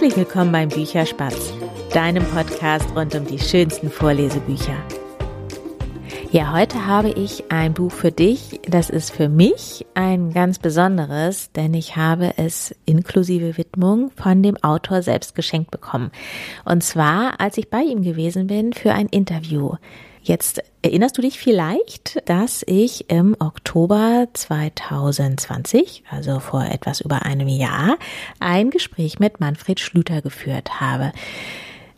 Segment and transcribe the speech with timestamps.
[0.00, 1.52] Herzlich willkommen beim Bücherspatz,
[1.92, 4.76] deinem Podcast rund um die schönsten Vorlesebücher.
[6.30, 8.60] Ja, heute habe ich ein Buch für dich.
[8.68, 14.56] Das ist für mich ein ganz besonderes, denn ich habe es inklusive Widmung von dem
[14.62, 16.12] Autor selbst geschenkt bekommen.
[16.64, 19.72] Und zwar, als ich bei ihm gewesen bin für ein Interview.
[20.22, 27.48] Jetzt erinnerst du dich vielleicht, dass ich im Oktober 2020, also vor etwas über einem
[27.48, 27.98] Jahr,
[28.40, 31.12] ein Gespräch mit Manfred Schlüter geführt habe.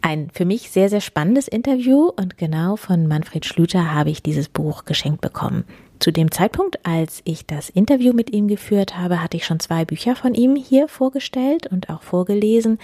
[0.03, 4.49] Ein für mich sehr, sehr spannendes Interview und genau von Manfred Schlüter habe ich dieses
[4.49, 5.65] Buch geschenkt bekommen.
[6.01, 9.85] Zu dem Zeitpunkt, als ich das Interview mit ihm geführt habe, hatte ich schon zwei
[9.85, 12.79] Bücher von ihm hier vorgestellt und auch vorgelesen.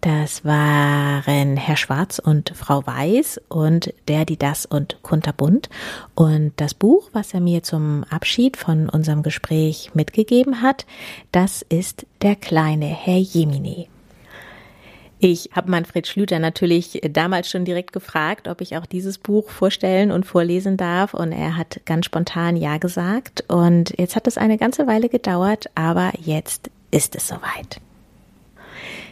[0.00, 5.68] Das waren Herr Schwarz und Frau Weiß und Der, die das und Kunterbunt.
[6.14, 10.86] Und das Buch, was er mir zum Abschied von unserem Gespräch mitgegeben hat,
[11.32, 13.88] das ist Der kleine Herr Jemine.
[15.22, 20.12] Ich habe Manfred Schlüter natürlich damals schon direkt gefragt, ob ich auch dieses Buch vorstellen
[20.12, 21.12] und vorlesen darf.
[21.12, 23.44] Und er hat ganz spontan Ja gesagt.
[23.46, 27.82] Und jetzt hat es eine ganze Weile gedauert, aber jetzt ist es soweit.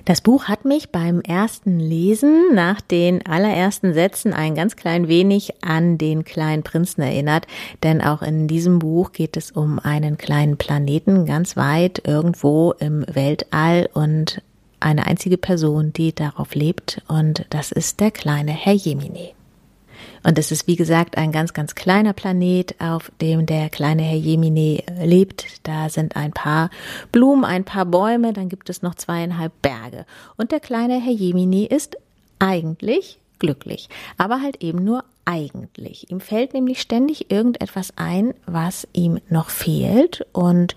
[0.06, 5.62] Das Buch hat mich beim ersten Lesen nach den allerersten Sätzen ein ganz klein wenig
[5.62, 7.46] an den kleinen Prinzen erinnert,
[7.82, 13.04] denn auch in diesem Buch geht es um einen kleinen Planeten ganz weit irgendwo im
[13.06, 14.40] Weltall und
[14.80, 19.30] eine einzige Person, die darauf lebt, und das ist der kleine Herr Jemine.
[20.24, 24.18] Und es ist, wie gesagt, ein ganz, ganz kleiner Planet, auf dem der kleine Herr
[24.18, 25.46] Jemine lebt.
[25.62, 26.70] Da sind ein paar
[27.12, 30.06] Blumen, ein paar Bäume, dann gibt es noch zweieinhalb Berge.
[30.36, 31.96] Und der kleine Herr Jemine ist
[32.38, 36.10] eigentlich glücklich, aber halt eben nur eigentlich.
[36.10, 40.26] Ihm fällt nämlich ständig irgendetwas ein, was ihm noch fehlt.
[40.32, 40.74] Und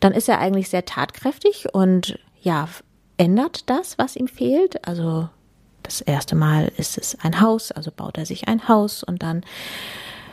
[0.00, 2.68] dann ist er eigentlich sehr tatkräftig und ja,
[3.16, 4.86] ändert das, was ihm fehlt.
[4.86, 5.28] Also
[5.82, 9.42] das erste Mal ist es ein Haus, also baut er sich ein Haus und dann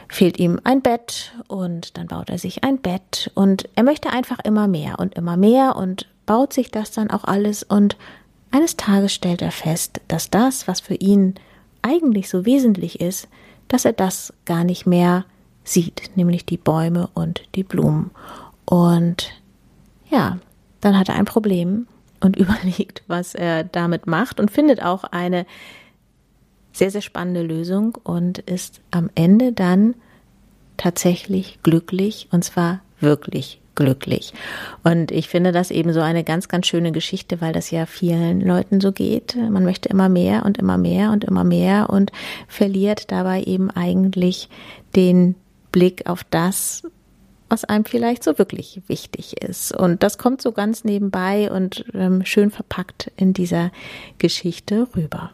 [0.07, 4.39] fehlt ihm ein Bett und dann baut er sich ein Bett und er möchte einfach
[4.43, 7.95] immer mehr und immer mehr und baut sich das dann auch alles und
[8.51, 11.35] eines Tages stellt er fest, dass das, was für ihn
[11.81, 13.29] eigentlich so wesentlich ist,
[13.69, 15.25] dass er das gar nicht mehr
[15.63, 18.11] sieht, nämlich die Bäume und die Blumen.
[18.65, 19.31] Und
[20.09, 20.37] ja,
[20.81, 21.87] dann hat er ein Problem
[22.21, 25.45] und überlegt, was er damit macht und findet auch eine
[26.73, 29.95] sehr, sehr spannende Lösung und ist am Ende dann
[30.77, 34.33] tatsächlich glücklich und zwar wirklich glücklich.
[34.83, 38.41] Und ich finde das eben so eine ganz, ganz schöne Geschichte, weil das ja vielen
[38.41, 39.35] Leuten so geht.
[39.35, 42.11] Man möchte immer mehr und immer mehr und immer mehr und
[42.47, 44.49] verliert dabei eben eigentlich
[44.95, 45.35] den
[45.71, 46.83] Blick auf das,
[47.51, 49.75] was einem vielleicht so wirklich wichtig ist.
[49.75, 53.71] Und das kommt so ganz nebenbei und ähm, schön verpackt in dieser
[54.19, 55.31] Geschichte rüber.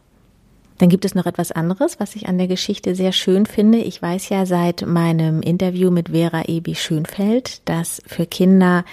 [0.78, 3.80] Dann gibt es noch etwas anderes, was ich an der Geschichte sehr schön finde.
[3.80, 8.86] Ich weiß ja seit meinem Interview mit Vera Ebi Schönfeld, dass für Kinder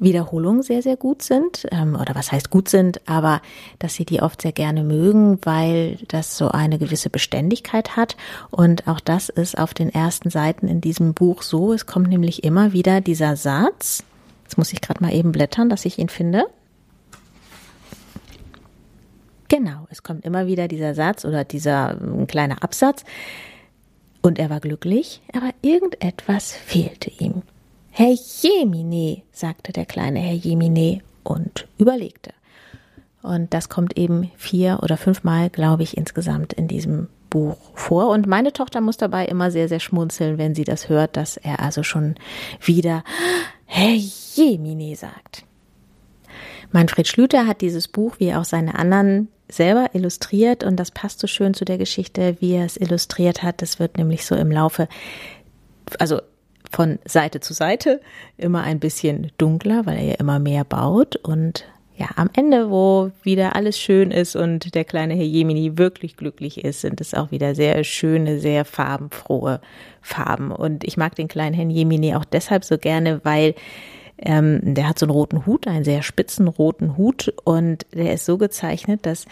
[0.00, 3.40] Wiederholungen sehr, sehr gut sind, ähm, oder was heißt gut sind, aber
[3.78, 8.16] dass sie die oft sehr gerne mögen, weil das so eine gewisse Beständigkeit hat.
[8.50, 11.72] Und auch das ist auf den ersten Seiten in diesem Buch so.
[11.72, 14.04] Es kommt nämlich immer wieder dieser Satz.
[14.44, 16.46] Jetzt muss ich gerade mal eben blättern, dass ich ihn finde.
[19.48, 23.04] Genau, es kommt immer wieder dieser Satz oder dieser ein kleiner Absatz.
[24.20, 27.42] Und er war glücklich, aber irgendetwas fehlte ihm.
[27.90, 32.32] Herr Jemine, sagte der kleine Herr Jemine und überlegte.
[33.22, 38.08] Und das kommt eben vier oder fünfmal, glaube ich, insgesamt in diesem Buch vor.
[38.10, 41.60] Und meine Tochter muss dabei immer sehr, sehr schmunzeln, wenn sie das hört, dass er
[41.60, 42.14] also schon
[42.60, 43.02] wieder
[43.66, 45.44] Herr Jemine sagt.
[46.70, 51.26] Manfred Schlüter hat dieses Buch, wie auch seine anderen selber illustriert und das passt so
[51.26, 53.62] schön zu der Geschichte, wie er es illustriert hat.
[53.62, 54.88] Das wird nämlich so im Laufe,
[55.98, 56.20] also
[56.70, 58.00] von Seite zu Seite
[58.36, 61.64] immer ein bisschen dunkler, weil er ja immer mehr baut und
[61.98, 66.62] ja, am Ende, wo wieder alles schön ist und der kleine Herr Jemini wirklich glücklich
[66.64, 69.60] ist, sind es auch wieder sehr schöne, sehr farbenfrohe
[70.00, 70.52] Farben.
[70.52, 73.56] Und ich mag den kleinen Herrn Jemini auch deshalb so gerne, weil
[74.18, 78.24] ähm, der hat so einen roten Hut, einen sehr spitzen roten Hut und der ist
[78.24, 79.26] so gezeichnet, dass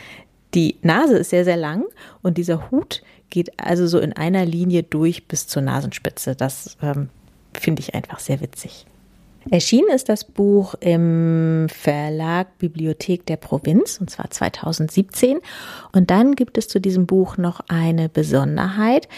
[0.55, 1.85] die Nase ist sehr, sehr lang
[2.23, 6.37] und dieser Hut geht also so in einer Linie durch bis zur Nasenspitze.
[6.37, 7.09] Das ähm,
[7.53, 8.87] finde ich einfach sehr witzig.
[9.51, 15.39] Erschienen ist das Buch im Verlag Bibliothek der Provinz und zwar 2017.
[15.93, 19.09] Und dann gibt es zu diesem Buch noch eine Besonderheit.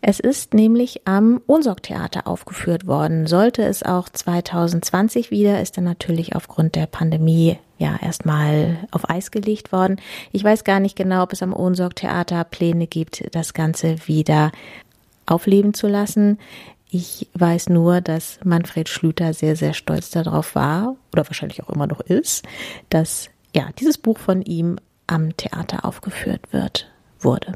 [0.00, 3.26] Es ist nämlich am Ohnsorg-Theater aufgeführt worden.
[3.26, 9.30] Sollte es auch 2020 wieder, ist dann natürlich aufgrund der Pandemie ja erstmal auf Eis
[9.30, 9.96] gelegt worden.
[10.32, 14.52] Ich weiß gar nicht genau, ob es am Ohnsorg-Theater Pläne gibt, das Ganze wieder
[15.26, 16.38] aufleben zu lassen.
[16.88, 21.86] Ich weiß nur, dass Manfred Schlüter sehr, sehr stolz darauf war oder wahrscheinlich auch immer
[21.86, 22.44] noch ist,
[22.90, 26.88] dass ja dieses Buch von ihm am Theater aufgeführt wird,
[27.18, 27.54] wurde.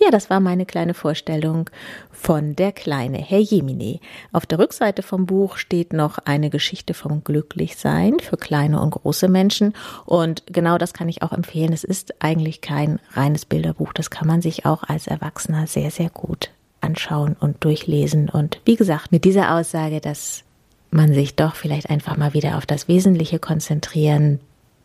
[0.00, 1.70] Ja, das war meine kleine Vorstellung
[2.12, 3.98] von Der kleine Herr Jemine.
[4.32, 9.26] Auf der Rückseite vom Buch steht noch eine Geschichte vom Glücklichsein für kleine und große
[9.26, 9.74] Menschen.
[10.06, 11.72] Und genau das kann ich auch empfehlen.
[11.72, 13.92] Es ist eigentlich kein reines Bilderbuch.
[13.92, 16.50] Das kann man sich auch als Erwachsener sehr, sehr gut
[16.80, 18.28] anschauen und durchlesen.
[18.28, 20.44] Und wie gesagt, mit dieser Aussage, dass
[20.90, 24.38] man sich doch vielleicht einfach mal wieder auf das Wesentliche konzentrieren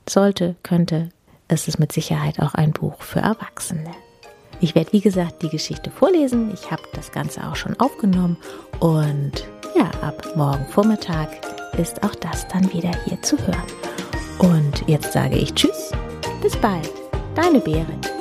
[0.10, 1.10] sollte, könnte,
[1.50, 3.92] ist es mit Sicherheit auch ein Buch für Erwachsene.
[4.60, 6.52] Ich werde, wie gesagt, die Geschichte vorlesen.
[6.54, 8.38] Ich habe das Ganze auch schon aufgenommen.
[8.80, 9.46] Und
[9.76, 11.30] ja, ab morgen Vormittag
[11.78, 13.64] ist auch das dann wieder hier zu hören.
[14.40, 15.92] Und jetzt sage ich Tschüss,
[16.42, 16.92] bis bald,
[17.36, 18.13] deine Berit.